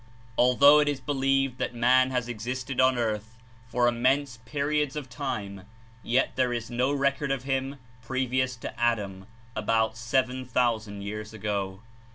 [0.35, 5.11] Although it is 27 believed that man has existed on earth for immense periods of
[5.11, 5.61] time,
[6.01, 11.81] yet there Is no record of him previous to Adam, about 7,000 years ago.